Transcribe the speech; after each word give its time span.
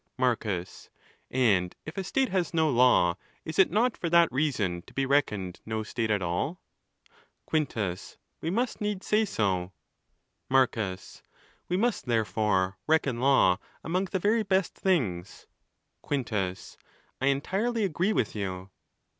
Marcus.—And 0.17 1.75
if 1.85 1.95
a 1.95 2.03
state 2.03 2.29
has 2.29 2.55
no 2.55 2.67
law, 2.71 3.17
is 3.45 3.59
it 3.59 3.69
not 3.69 3.95
for 3.95 4.09
that 4.09 4.31
reason 4.31 4.81
to 4.87 4.95
be 4.95 5.05
reckoned 5.05 5.61
no 5.63 5.83
state 5.83 6.09
at 6.09 6.23
all? 6.23 6.47
ON 6.47 6.55
THE 6.55 7.59
LAWS. 7.59 7.73
433 7.75 7.83
Quintus.—We 8.39 8.49
must 8.49 8.81
needs 8.81 9.05
say 9.05 9.25
so. 9.25 9.73
Marcus.—We 10.49 11.77
must 11.77 12.07
therefore 12.07 12.79
reckon 12.87 13.19
law 13.19 13.59
among 13.83 14.05
the 14.05 14.17
very 14.17 14.41
best 14.41 14.73
things. 14.73 15.45
Quintus.—I 16.01 17.27
entirely 17.27 17.83
agree 17.83 18.11
with 18.13 18.35
you. 18.35 18.71